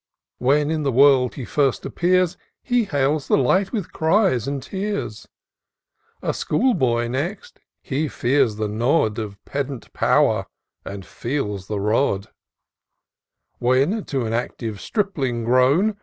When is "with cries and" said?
3.71-4.63